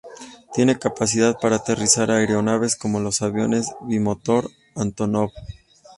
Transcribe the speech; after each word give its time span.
Tiene 0.55 0.79
capacidad 0.79 1.37
para 1.39 1.57
aterrizar 1.57 2.09
aeronaves 2.09 2.75
como 2.75 2.99
los 2.99 3.21
aviones 3.21 3.67
bimotor 3.81 4.49
Antonov. 4.75 5.29